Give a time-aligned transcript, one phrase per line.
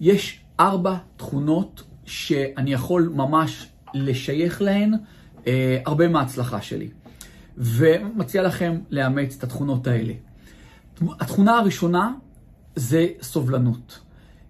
[0.00, 4.94] יש ארבע תכונות שאני יכול ממש לשייך להן
[5.46, 6.88] אה, הרבה מההצלחה שלי.
[7.56, 10.12] ומציע לכם לאמץ את התכונות האלה.
[11.20, 12.12] התכונה הראשונה
[12.76, 14.00] זה סובלנות.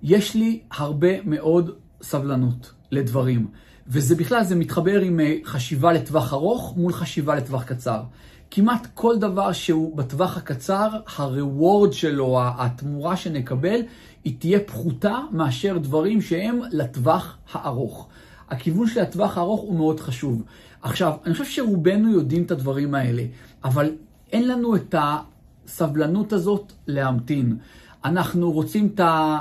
[0.02, 1.70] יש לי הרבה מאוד
[2.02, 3.46] סבלנות לדברים,
[3.86, 8.02] וזה בכלל, זה מתחבר עם אה, חשיבה לטווח ארוך מול חשיבה לטווח קצר.
[8.50, 10.88] כמעט כל דבר שהוא בטווח הקצר,
[11.18, 13.80] ה-reward שלו, התמורה שנקבל,
[14.24, 18.08] היא תהיה פחותה מאשר דברים שהם לטווח הארוך.
[18.50, 20.42] הכיוון של הטווח הארוך הוא מאוד חשוב.
[20.82, 23.22] עכשיו, אני חושב שרובנו יודעים את הדברים האלה,
[23.64, 23.90] אבל
[24.32, 27.56] אין לנו את הסבלנות הזאת להמתין.
[28.04, 29.38] אנחנו רוצים את ה...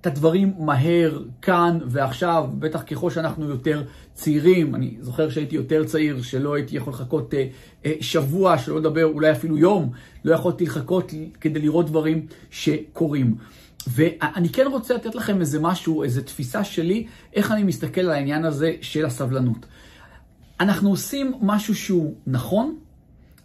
[0.00, 3.82] את הדברים מהר, כאן ועכשיו, בטח ככל שאנחנו יותר
[4.14, 4.74] צעירים.
[4.74, 7.46] אני זוכר שהייתי יותר צעיר, שלא הייתי יכול לחכות אה,
[7.86, 9.90] אה, שבוע, שלא לדבר אולי אפילו יום,
[10.24, 13.34] לא יכולתי לחכות כדי לראות דברים שקורים.
[13.86, 18.44] ואני כן רוצה לתת לכם איזה משהו, איזה תפיסה שלי, איך אני מסתכל על העניין
[18.44, 19.66] הזה של הסבלנות.
[20.60, 22.76] אנחנו עושים משהו שהוא נכון,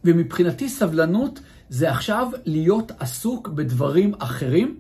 [0.04, 4.78] ומבחינתי סבלנות זה עכשיו להיות עסוק בדברים אחרים,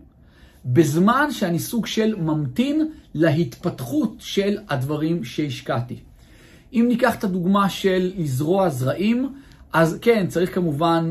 [0.66, 6.00] בזמן שאני סוג של ממתין להתפתחות של הדברים שהשקעתי.
[6.74, 9.34] אם ניקח את הדוגמה של לזרוע זרעים,
[9.74, 11.10] אז כן, צריך כמובן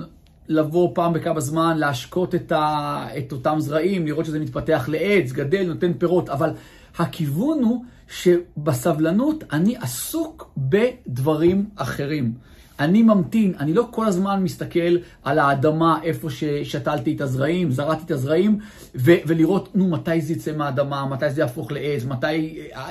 [0.49, 5.67] לבוא פעם בכמה זמן, להשקות את, ה, את אותם זרעים, לראות שזה מתפתח לעץ, גדל,
[5.67, 6.51] נותן פירות, אבל
[6.99, 12.35] הכיוון הוא שבסבלנות אני עסוק בדברים אחרים.
[12.81, 18.11] אני ממתין, אני לא כל הזמן מסתכל על האדמה איפה ששתלתי את הזרעים, זרעתי את
[18.11, 18.59] הזרעים,
[18.95, 22.33] ו- ולראות, נו, מתי זה יצא מהאדמה, מתי זה יהפוך לעץ, מתי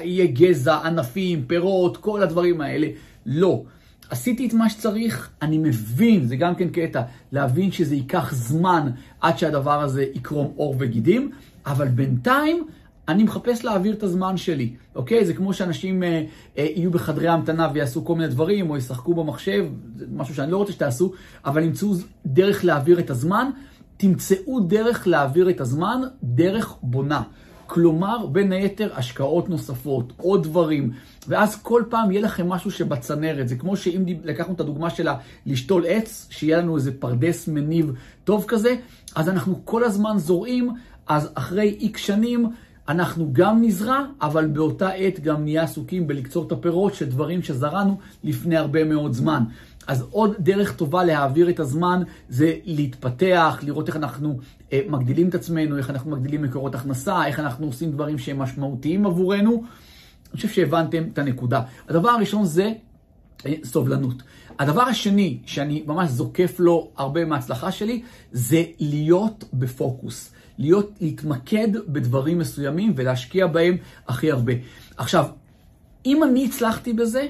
[0.01, 2.87] יהיה גזע, ענפים, פירות, כל הדברים האלה.
[3.25, 3.63] לא.
[4.09, 8.89] עשיתי את מה שצריך, אני מבין, זה גם כן קטע, להבין שזה ייקח זמן
[9.21, 11.31] עד שהדבר הזה יקרום עור וגידים,
[11.65, 12.67] אבל בינתיים
[13.07, 15.25] אני מחפש להעביר את הזמן שלי, אוקיי?
[15.25, 16.23] זה כמו שאנשים אה,
[16.57, 19.65] אה, יהיו בחדרי המתנה ויעשו כל מיני דברים, או ישחקו במחשב,
[19.97, 21.11] זה משהו שאני לא רוצה שתעשו,
[21.45, 21.93] אבל ימצאו
[22.25, 23.49] דרך להעביר את הזמן.
[23.97, 27.21] תמצאו דרך להעביר את הזמן, דרך בונה.
[27.65, 30.91] כלומר, בין היתר, השקעות נוספות, עוד דברים,
[31.27, 33.47] ואז כל פעם יהיה לכם משהו שבצנרת.
[33.47, 35.07] זה כמו שאם לקחנו את הדוגמה של
[35.45, 37.91] לשתול עץ, שיהיה לנו איזה פרדס מניב
[38.23, 38.75] טוב כזה,
[39.15, 40.69] אז אנחנו כל הזמן זורעים,
[41.07, 42.49] אז אחרי איקס שנים,
[42.87, 47.97] אנחנו גם נזרע, אבל באותה עת גם נהיה עסוקים בלקצור את הפירות של דברים שזרענו
[48.23, 49.43] לפני הרבה מאוד זמן.
[49.87, 54.39] אז עוד דרך טובה להעביר את הזמן זה להתפתח, לראות איך אנחנו
[54.73, 59.05] אה, מגדילים את עצמנו, איך אנחנו מגדילים מקורות הכנסה, איך אנחנו עושים דברים שהם משמעותיים
[59.05, 59.51] עבורנו.
[59.51, 61.61] אני חושב שהבנתם את הנקודה.
[61.89, 62.73] הדבר הראשון זה
[63.45, 64.23] אה, סובלנות.
[64.59, 68.01] הדבר השני שאני ממש זוקף לו הרבה מההצלחה שלי,
[68.31, 70.33] זה להיות בפוקוס.
[70.57, 73.77] להיות, להתמקד בדברים מסוימים ולהשקיע בהם
[74.07, 74.53] הכי הרבה.
[74.97, 75.25] עכשיו,
[76.05, 77.27] אם אני הצלחתי בזה,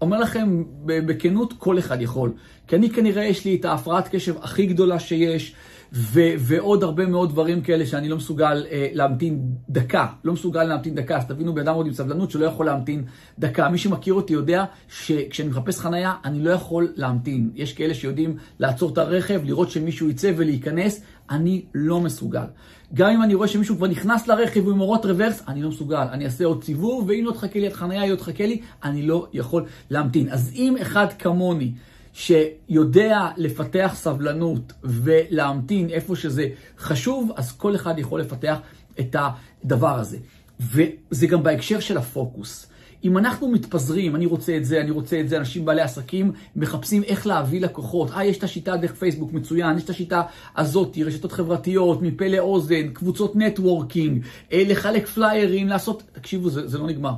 [0.00, 2.32] אומר לכם בכנות, כל אחד יכול.
[2.66, 5.54] כי אני כנראה יש לי את ההפרעת קשב הכי גדולה שיש,
[5.92, 10.06] ו- ועוד הרבה מאוד דברים כאלה שאני לא מסוגל אה, להמתין דקה.
[10.24, 13.04] לא מסוגל להמתין דקה, אז תבינו, בן אדם עוד עם סבלנות שלא יכול להמתין
[13.38, 13.68] דקה.
[13.68, 17.50] מי שמכיר אותי יודע שכשאני מחפש חנייה, אני לא יכול להמתין.
[17.54, 22.46] יש כאלה שיודעים לעצור את הרכב, לראות שמישהו יצא ולהיכנס, אני לא מסוגל.
[22.94, 26.06] גם אם אני רואה שמישהו כבר נכנס לרכב עם אורות רוורס, אני לא מסוגל.
[26.12, 29.02] אני אעשה עוד סיבוב, ואם לא תחכה לי את חניה, היא לא תחכה לי, אני
[29.02, 30.28] לא יכול להמתין.
[30.30, 31.72] אז אם אחד כמוני,
[32.18, 36.48] שיודע לפתח סבלנות ולהמתין איפה שזה
[36.78, 38.58] חשוב, אז כל אחד יכול לפתח
[39.00, 40.18] את הדבר הזה.
[40.60, 42.66] וזה גם בהקשר של הפוקוס.
[43.04, 47.02] אם אנחנו מתפזרים, אני רוצה את זה, אני רוצה את זה, אנשים בעלי עסקים מחפשים
[47.02, 48.10] איך להביא לקוחות.
[48.10, 50.22] אה, יש את השיטה דרך פייסבוק, מצוין, יש את השיטה
[50.56, 56.02] הזאת, רשתות חברתיות, מפה לאוזן, קבוצות נטוורקינג, אה, לחלק פליירים, לעשות...
[56.12, 57.12] תקשיבו, זה, זה לא נגמר.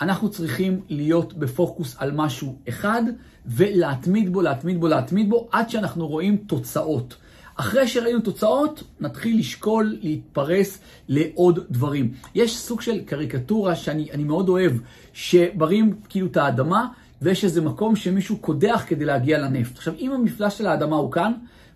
[0.00, 3.02] אנחנו צריכים להיות בפוקוס על משהו אחד,
[3.46, 7.16] ולהתמיד בו, להתמיד בו, להתמיד בו, עד שאנחנו רואים תוצאות.
[7.56, 10.78] אחרי שראינו תוצאות, נתחיל לשקול, להתפרס
[11.08, 12.12] לעוד דברים.
[12.34, 14.72] יש סוג של קריקטורה שאני מאוד אוהב,
[15.12, 16.86] שברים כאילו את האדמה,
[17.22, 19.76] ויש איזה מקום שמישהו קודח כדי להגיע לנפט.
[19.76, 21.32] עכשיו, אם המפלס של האדמה הוא כאן,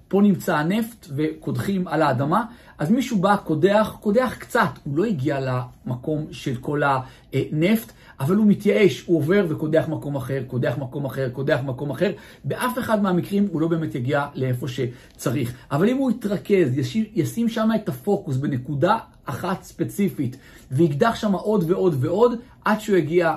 [0.09, 2.45] פה נמצא הנפט וקודחים על האדמה,
[2.79, 5.41] אז מישהו בא, קודח, קודח קצת, הוא לא הגיע
[5.87, 11.29] למקום של כל הנפט, אבל הוא מתייאש, הוא עובר וקודח מקום אחר, קודח מקום אחר,
[11.29, 12.13] קודח מקום אחר.
[12.45, 15.55] באף אחד מהמקרים הוא לא באמת יגיע לאיפה שצריך.
[15.71, 16.79] אבל אם הוא יתרכז,
[17.15, 20.37] ישים שם את הפוקוס בנקודה אחת ספציפית,
[20.73, 23.37] ויקדח שם עוד ועוד ועוד, עד שהוא יגיע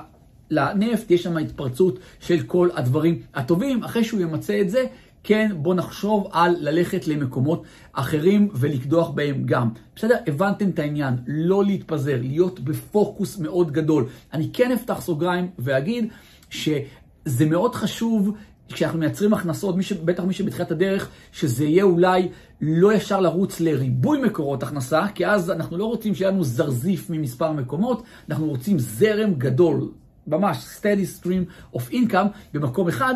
[0.51, 3.83] לנפט, יש שם התפרצות של כל הדברים הטובים.
[3.83, 4.83] אחרי שהוא ימצא את זה,
[5.27, 7.63] כן, בוא נחשוב על ללכת למקומות
[7.93, 9.69] אחרים ולקדוח בהם גם.
[9.95, 10.15] בסדר?
[10.27, 14.05] הבנתם את העניין, לא להתפזר, להיות בפוקוס מאוד גדול.
[14.33, 16.07] אני כן אפתח סוגריים ואגיד
[16.49, 18.31] שזה מאוד חשוב
[18.69, 19.93] כשאנחנו מייצרים הכנסות, מי ש...
[19.93, 22.29] בטח מי שבתחילת הדרך, שזה יהיה אולי
[22.61, 27.51] לא ישר לרוץ לריבוי מקורות הכנסה, כי אז אנחנו לא רוצים שיהיה לנו זרזיף ממספר
[27.51, 29.91] מקומות, אנחנו רוצים זרם גדול,
[30.27, 33.15] ממש steady stream of income במקום אחד,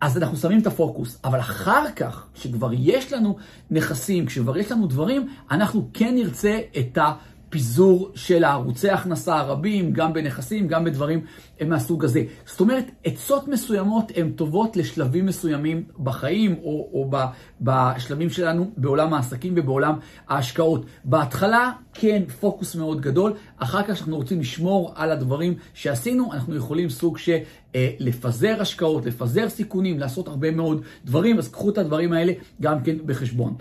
[0.00, 1.18] אז אנחנו שמים את הפוקוס.
[1.24, 3.36] אבל אחר כך, כשכבר יש לנו
[3.70, 7.12] נכסים, כשכבר יש לנו דברים, אנחנו כן נרצה את ה...
[7.50, 11.24] פיזור של הערוצי ההכנסה הרבים, גם בנכסים, גם בדברים
[11.68, 12.22] מהסוג הזה.
[12.46, 17.24] זאת אומרת, עצות מסוימות הן טובות לשלבים מסוימים בחיים, או, או ב,
[17.60, 19.94] בשלבים שלנו בעולם העסקים ובעולם
[20.28, 20.84] ההשקעות.
[21.04, 23.32] בהתחלה, כן, פוקוס מאוד גדול.
[23.58, 27.36] אחר כך, כשאנחנו רוצים לשמור על הדברים שעשינו, אנחנו יכולים סוג של
[27.74, 32.82] אה, לפזר השקעות, לפזר סיכונים, לעשות הרבה מאוד דברים, אז קחו את הדברים האלה גם
[32.82, 33.54] כן בחשבון.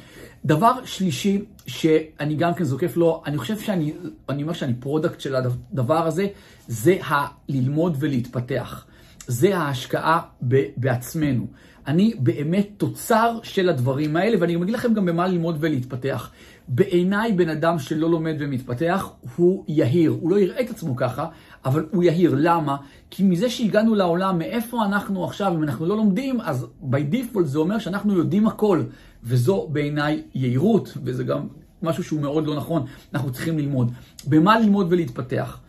[0.46, 3.94] דבר שלישי, שאני גם כן זוקף לו, אני חושב שאני,
[4.30, 6.28] אני אומר שאני product של הדבר הזה,
[6.68, 6.98] זה
[7.90, 8.86] הללמוד ולהתפתח.
[9.28, 11.48] זה ההשקעה ב- בעצמנו.
[11.88, 16.32] אני באמת תוצר של הדברים האלה, ואני אגיד לכם גם במה ללמוד ולהתפתח.
[16.68, 20.18] בעיניי בן אדם שלא לומד ומתפתח, הוא יהיר.
[20.22, 21.28] הוא לא יראה את עצמו ככה,
[21.66, 22.36] אבל הוא יהיר.
[22.38, 22.78] למה?
[23.10, 27.60] כי מזה שהגענו לעולם, מאיפה אנחנו עכשיו, אם אנחנו לא לומדים, אז by default זה
[27.60, 28.84] אומר שאנחנו יודעים הכל.
[29.24, 31.48] וזו בעיניי יהירות, וזה גם
[31.82, 33.92] משהו שהוא מאוד לא נכון, אנחנו צריכים ללמוד.
[34.28, 35.60] במה ללמוד ולהתפתח?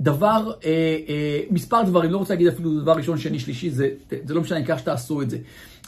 [0.00, 0.70] דבר, אה,
[1.08, 3.88] אה, מספר דברים, לא רוצה להגיד אפילו דבר ראשון, שני, שלישי, זה,
[4.24, 5.38] זה לא משנה, העיקר שתעשו את זה.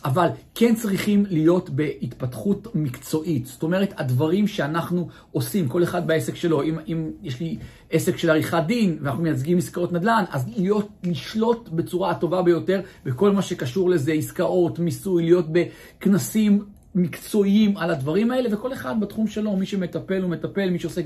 [0.04, 3.46] אבל כן צריכים להיות בהתפתחות מקצועית.
[3.46, 7.56] זאת אומרת, הדברים שאנחנו עושים, כל אחד בעסק שלו, אם, אם יש לי
[7.90, 13.32] עסק של עריכת דין ואנחנו מייצגים עסקאות נדל"ן, אז להיות, לשלוט בצורה הטובה ביותר בכל
[13.32, 16.64] מה שקשור לזה, עסקאות, מיסוי, להיות בכנסים
[16.94, 21.04] מקצועיים על הדברים האלה, וכל אחד בתחום שלו, מי שמטפל הוא מטפל, מי שעוסק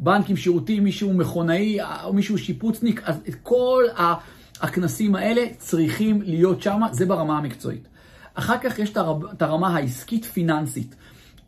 [0.00, 3.84] בבנקים, שירותים, מי שהוא מכונאי, או מי שהוא שיפוצניק, אז את כל
[4.60, 7.88] הכנסים האלה צריכים להיות שם, זה ברמה המקצועית.
[8.34, 8.92] אחר כך יש
[9.32, 10.94] את הרמה העסקית-פיננסית.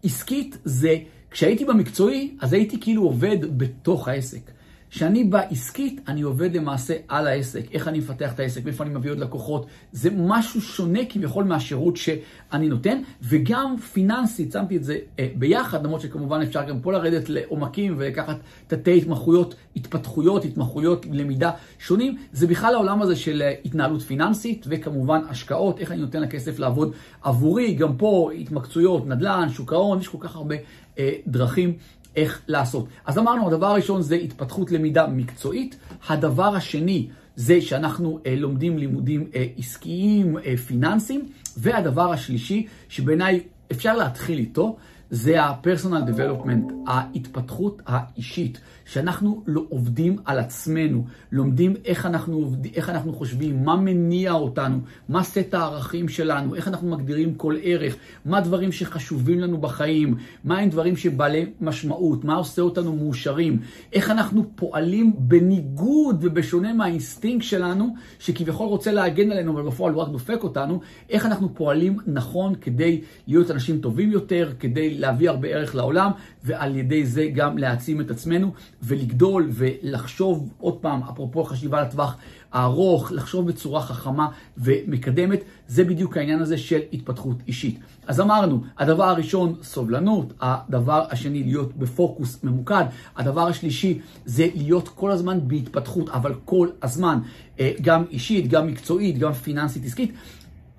[0.04, 0.96] עסקית זה,
[1.30, 4.50] כשהייתי במקצועי, אז הייתי כאילו עובד בתוך העסק.
[4.90, 9.10] כשאני בעסקית, אני עובד למעשה על העסק, איך אני מפתח את העסק, מאיפה אני מביא
[9.10, 9.66] עוד לקוחות.
[9.92, 16.00] זה משהו שונה כביכול מהשירות שאני נותן, וגם פיננסית, שמתי את זה אה, ביחד, למרות
[16.00, 18.36] שכמובן אפשר גם פה לרדת לעומקים ולקחת
[18.66, 22.16] תתי התמחויות, התפתחויות, התמחויות, למידה שונים.
[22.32, 26.92] זה בכלל העולם הזה של אה, התנהלות פיננסית, וכמובן השקעות, איך אני נותן לכסף לעבוד
[27.22, 30.54] עבורי, גם פה התמקצויות, נדל"ן, שוק ההון, יש כל כך הרבה
[30.98, 31.72] אה, דרכים.
[32.18, 32.86] איך לעשות.
[33.06, 35.76] אז אמרנו, הדבר הראשון זה התפתחות למידה מקצועית.
[36.08, 41.28] הדבר השני זה שאנחנו אה, לומדים לימודים אה, עסקיים, אה, פיננסיים.
[41.56, 43.40] והדבר השלישי, שבעיניי
[43.72, 44.76] אפשר להתחיל איתו,
[45.10, 48.60] זה ה-personal development, ההתפתחות האישית,
[48.92, 54.78] שאנחנו לא עובדים על עצמנו, לומדים איך אנחנו, עובד, איך אנחנו חושבים, מה מניע אותנו,
[55.08, 60.58] מה סט הערכים שלנו, איך אנחנו מגדירים כל ערך, מה דברים שחשובים לנו בחיים, מה
[60.58, 63.60] הם דברים שבעלי משמעות, מה עושה אותנו מאושרים,
[63.92, 70.08] איך אנחנו פועלים בניגוד ובשונה מהאינסטינקט שלנו, שכביכול רוצה להגן עלינו, אבל בפועל הוא רק
[70.08, 75.74] דופק אותנו, איך אנחנו פועלים נכון כדי להיות אנשים טובים יותר, כדי להביא הרבה ערך
[75.74, 76.10] לעולם,
[76.44, 78.52] ועל ידי זה גם להעצים את עצמנו
[78.82, 82.16] ולגדול ולחשוב, עוד פעם, אפרופו חשיבה לטווח
[82.52, 87.78] הארוך, לחשוב בצורה חכמה ומקדמת, זה בדיוק העניין הזה של התפתחות אישית.
[88.06, 92.84] אז אמרנו, הדבר הראשון, סובלנות, הדבר השני, להיות בפוקוס ממוקד,
[93.16, 97.18] הדבר השלישי זה להיות כל הזמן בהתפתחות, אבל כל הזמן,
[97.60, 100.12] אה, גם אישית, גם מקצועית, גם פיננסית עסקית.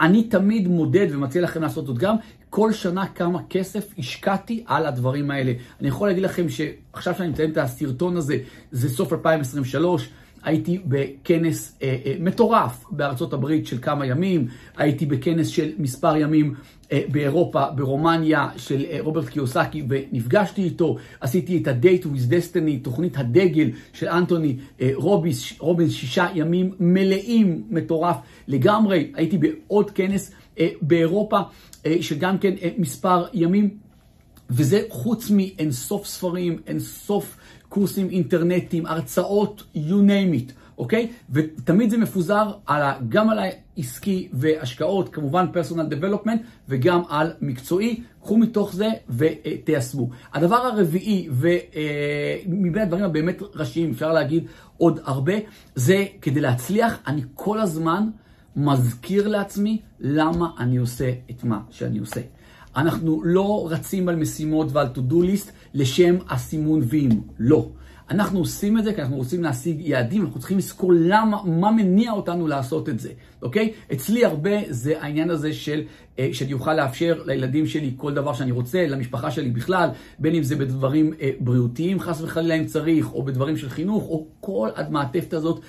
[0.01, 2.15] אני תמיד מודד ומציע לכם לעשות זאת גם,
[2.49, 5.53] כל שנה כמה כסף השקעתי על הדברים האלה.
[5.79, 8.37] אני יכול להגיד לכם שעכשיו שאני מציין את הסרטון הזה,
[8.71, 10.09] זה סוף 2023,
[10.43, 16.53] הייתי בכנס אה, אה, מטורף בארצות הברית של כמה ימים, הייתי בכנס של מספר ימים
[16.91, 23.17] אה, באירופה, ברומניה, של אה, רוברט קיוסקי, ונפגשתי איתו, עשיתי את ה-Date with Destiny, תוכנית
[23.17, 28.17] הדגל של אנטוני אה, רוביס, רוביס, שישה ימים מלאים, מטורף
[28.47, 31.39] לגמרי, הייתי בעוד כנס אה, באירופה,
[31.85, 33.69] אה, שגם כן אה, מספר ימים,
[34.49, 37.37] וזה חוץ מאינסוף ספרים, אינסוף
[37.69, 41.07] קורסים אינטרנטיים, הרצאות, you name it, אוקיי?
[41.29, 48.03] ותמיד זה מפוזר על, גם על העסקי והשקעות, כמובן פרסונל דבלופמנט, וגם על מקצועי.
[48.21, 50.09] קחו מתוך זה ותיישמו.
[50.33, 54.43] הדבר הרביעי, ומבין הדברים הבאמת ראשיים, אפשר להגיד
[54.77, 55.33] עוד הרבה,
[55.75, 58.09] זה כדי להצליח, אני כל הזמן
[58.55, 62.21] מזכיר לעצמי למה אני עושה את מה שאני עושה.
[62.75, 67.69] אנחנו לא רצים על משימות ועל to-do list לשם הסימון וים, לא.
[68.11, 72.11] אנחנו עושים את זה כי אנחנו רוצים להשיג יעדים, אנחנו צריכים לזכור למה, מה מניע
[72.11, 73.09] אותנו לעשות את זה,
[73.41, 73.73] אוקיי?
[73.93, 75.81] אצלי הרבה זה העניין הזה של,
[76.19, 80.43] אה, שאני אוכל לאפשר לילדים שלי כל דבר שאני רוצה, למשפחה שלי בכלל, בין אם
[80.43, 85.33] זה בדברים אה, בריאותיים חס וחלילה אם צריך, או בדברים של חינוך, או כל המעטפת
[85.33, 85.61] הזאת.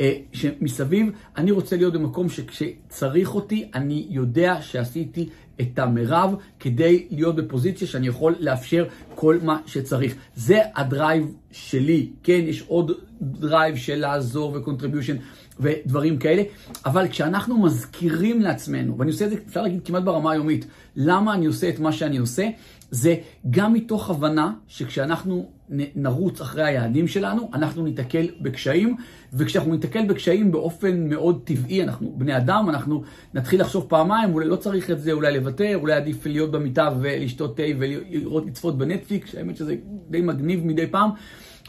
[0.00, 5.28] אה, שמסביב, אני רוצה להיות במקום שכשצריך אותי, אני יודע שעשיתי
[5.60, 8.84] את המרב כדי להיות בפוזיציה שאני יכול לאפשר
[9.14, 10.14] כל מה שצריך.
[10.34, 12.92] זה ה drive שלי, כן, יש עוד
[13.22, 15.16] drive של לעזור ו contribution
[15.60, 16.42] ודברים כאלה,
[16.86, 21.46] אבל כשאנחנו מזכירים לעצמנו, ואני עושה את זה, אפשר להגיד כמעט ברמה היומית, למה אני
[21.46, 22.48] עושה את מה שאני עושה,
[22.90, 23.14] זה
[23.50, 25.50] גם מתוך הבנה שכשאנחנו
[25.96, 28.96] נרוץ אחרי היעדים שלנו, אנחנו ניתקל בקשיים,
[29.32, 33.02] וכשאנחנו ניתקל בקשיים באופן מאוד טבעי, אנחנו בני אדם, אנחנו
[33.34, 37.56] נתחיל לחשוב פעמיים, אולי לא צריך את זה, אולי לוותר, אולי עדיף להיות במיטה ולשתות
[37.56, 39.76] תה ולראות, לצפות בנטפליקס, האמת שזה
[40.10, 41.10] די מגניב מדי פעם.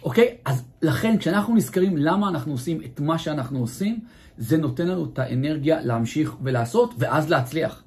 [0.04, 0.36] אוקיי?
[0.46, 4.00] אז לכן, כשאנחנו נזכרים למה אנחנו עושים את מה שאנחנו עושים,
[4.38, 7.84] זה נותן לנו את האנרגיה להמשיך ולעשות, ואז להצליח.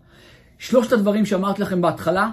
[0.59, 2.31] שלושת הדברים שאמרתי לכם בהתחלה,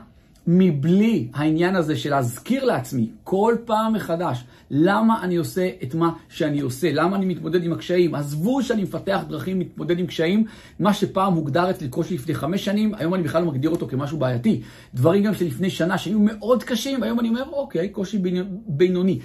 [0.51, 6.59] מבלי העניין הזה של להזכיר לעצמי כל פעם מחדש למה אני עושה את מה שאני
[6.59, 8.15] עושה, למה אני מתמודד עם הקשיים.
[8.15, 10.45] עזבו שאני מפתח דרכים להתמודד עם קשיים,
[10.79, 14.17] מה שפעם הוגדר אצלי קושי לפני חמש שנים, היום אני בכלל לא מגדיר אותו כמשהו
[14.17, 14.61] בעייתי.
[14.93, 18.21] דברים גם שלפני שנה שהיו מאוד קשים, היום אני אומר, אוקיי, קושי
[18.67, 19.19] בינוני.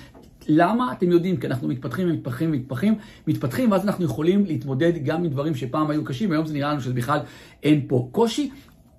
[0.48, 0.92] למה?
[0.92, 2.94] אתם יודעים, כי אנחנו מתפתחים ומתפתחים ומתפתחים,
[3.26, 6.80] מתפתחים, ואז אנחנו יכולים להתמודד גם עם דברים שפעם היו קשים, היום זה נראה לנו
[6.80, 7.18] שבכלל
[7.62, 8.50] אין פה קושי,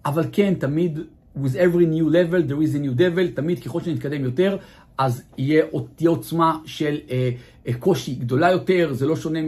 [0.06, 1.00] אבל כן, תמיד
[1.38, 4.58] with every new level there is a new devil, תמיד ככל שנתקדם יותר,
[4.98, 5.66] אז יהיה,
[5.96, 7.30] תהיה עוצמה של אה,
[7.68, 9.40] אה, קושי גדולה יותר, זה לא שונה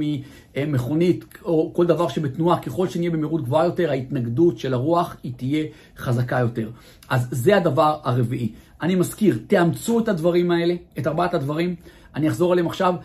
[0.56, 5.66] ממכונית או כל דבר שבתנועה, ככל שנהיה במהירות גבוהה יותר, ההתנגדות של הרוח היא תהיה
[5.98, 6.70] חזקה יותר.
[7.10, 8.52] אז זה הדבר הרביעי.
[8.82, 11.76] אני מזכיר, תאמצו את הדברים האלה, את ארבעת הדברים,
[12.16, 12.96] אני אחזור עליהם עכשיו.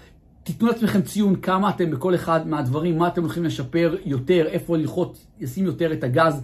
[0.45, 5.27] תיתנו לעצמכם ציון כמה אתם בכל אחד מהדברים, מה אתם הולכים לשפר יותר, איפה ללחוץ,
[5.41, 6.41] ישים יותר את הגז אה,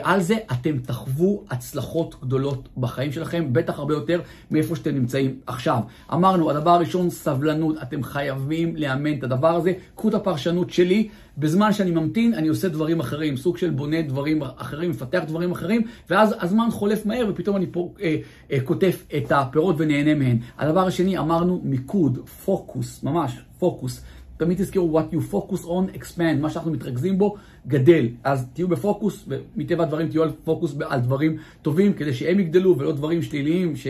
[0.00, 5.78] על זה אתם תחוו הצלחות גדולות בחיים שלכם, בטח הרבה יותר מאיפה שאתם נמצאים עכשיו.
[6.12, 7.76] אמרנו, הדבר הראשון, סבלנות.
[7.82, 9.72] אתם חייבים לאמן את הדבר הזה.
[9.94, 14.42] קחו את הפרשנות שלי, בזמן שאני ממתין, אני עושה דברים אחרים, סוג של בונה דברים
[14.42, 18.16] אחרים, מפתח דברים אחרים, ואז הזמן חולף מהר ופתאום אני פה אה,
[18.52, 20.38] אה, כותב את הפירות ונהנה מהן.
[20.58, 24.00] הדבר השני, אמרנו מיקוד, פוקוס, ממש, פוקוס.
[24.36, 28.08] תמיד תזכרו, what you focus on, expand, מה שאנחנו מתרכזים בו, גדל.
[28.24, 32.92] אז תהיו בפוקוס, ומטבע הדברים תהיו על פוקוס על דברים טובים, כדי שהם יגדלו ולא
[32.92, 33.86] דברים שליליים ש,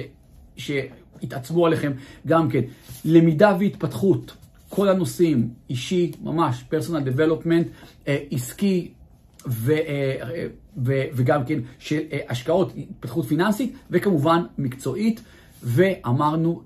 [0.57, 1.93] שיתעצבו עליכם
[2.27, 2.63] גם כן.
[3.05, 4.37] למידה והתפתחות,
[4.69, 7.69] כל הנושאים, אישי, ממש, personal development,
[8.09, 8.91] אה, עסקי,
[9.47, 10.47] ו, אה,
[10.85, 15.21] ו, וגם כן של אה, השקעות, התפתחות פיננסית, וכמובן מקצועית.
[15.69, 16.63] ואמרנו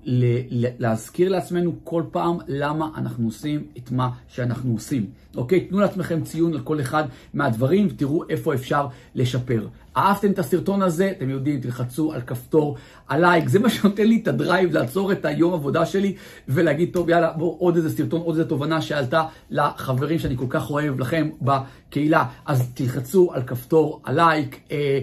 [0.79, 5.05] להזכיר לעצמנו כל פעם למה אנחנו עושים את מה שאנחנו עושים.
[5.37, 5.59] אוקיי?
[5.59, 7.03] תנו לעצמכם ציון על כל אחד
[7.33, 9.67] מהדברים ותראו איפה אפשר לשפר.
[9.97, 11.13] אהבתם את הסרטון הזה?
[11.17, 12.77] אתם יודעים, תלחצו על כפתור
[13.09, 13.47] הלייק.
[13.47, 16.15] זה מה שנותן לי את ה drive לעצור את היום עבודה שלי
[16.47, 20.69] ולהגיד, טוב, יאללה, בואו עוד איזה סרטון, עוד איזה תובנה שעלתה לחברים שאני כל כך
[20.69, 22.25] אוהב לכם בקהילה.
[22.45, 24.59] אז תלחצו על כפתור הלייק.
[24.71, 24.99] אה,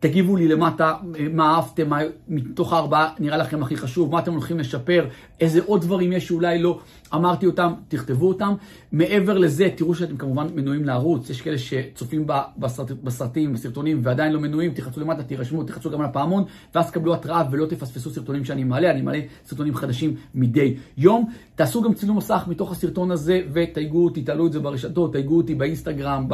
[0.00, 0.94] תגיבו לי למטה
[1.32, 5.06] מה אהבתם, מה מתוך הארבעה נראה לכם הכי חשוב, מה אתם הולכים לשפר,
[5.40, 6.80] איזה עוד דברים יש שאולי לא
[7.14, 8.54] אמרתי אותם, תכתבו אותם.
[8.92, 12.26] מעבר לזה, תראו שאתם כמובן מנויים לערוץ, יש כאלה שצופים
[12.58, 17.14] בסרט, בסרטים, בסרטונים ועדיין לא מנויים, תחצו למטה, תירשמו, תחצו גם על הפעמון, ואז תקבלו
[17.14, 21.30] התראה ולא תפספסו סרטונים שאני מעלה, אני מעלה סרטונים חדשים מדי יום.
[21.54, 25.54] תעשו גם צילום מסך מתוך הסרטון הזה ותייגו אותי, תעלו את זה ברשתות, תייגו אותי
[25.54, 26.28] באינסטגרם,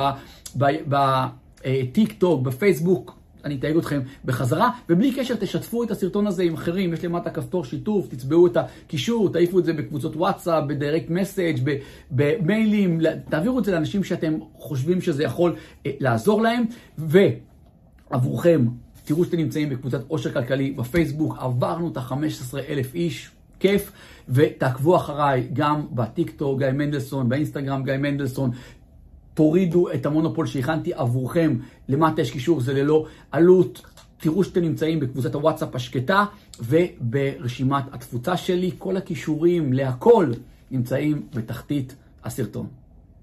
[0.56, 3.23] בטיק טוק, בפייסבוק.
[3.44, 7.64] אני אתייג אתכם בחזרה, ובלי קשר תשתפו את הסרטון הזה עם אחרים, יש למטה כפתור
[7.64, 11.58] שיתוף, תצבעו את הקישור, תעיפו את זה בקבוצות וואטסאפ, בדירקט מסאג',
[12.10, 16.64] במיילים, תעבירו את זה לאנשים שאתם חושבים שזה יכול אה, לעזור להם,
[16.98, 18.66] ועבורכם,
[19.04, 23.30] תראו שאתם נמצאים בקבוצת עושר כלכלי בפייסבוק, עברנו את ה-15 אלף איש.
[23.60, 23.92] כיף,
[24.28, 28.50] ותעקבו אחריי גם בטיק טוק, גיא מנדלסון, באינסטגרם גיא מנדלסון,
[29.34, 31.56] תורידו את המונופול שהכנתי עבורכם,
[31.88, 33.82] למטה יש קישור, זה ללא עלות.
[34.16, 36.24] תראו שאתם נמצאים בקבוצת הוואטסאפ השקטה
[36.60, 38.70] וברשימת התפוצה שלי.
[38.78, 40.32] כל הכישורים להכל
[40.70, 42.83] נמצאים בתחתית הסרטון.